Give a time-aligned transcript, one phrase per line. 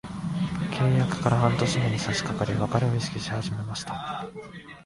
[0.71, 4.25] 契約から半年目に差しかかり、別れを意識し始めました。